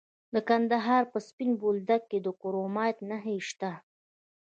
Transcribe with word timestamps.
د 0.33 0.35
کندهار 0.49 1.03
په 1.11 1.19
سپین 1.27 1.51
بولدک 1.61 2.01
کې 2.11 2.19
د 2.25 2.27
کرومایټ 2.41 2.97
نښې 3.09 3.37
شته. 3.49 3.71